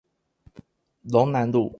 [1.03, 1.69] 龍南路